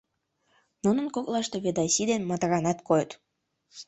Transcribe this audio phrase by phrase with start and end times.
[0.83, 3.11] Нунын коклаште Ведаси ден Матранат койыт.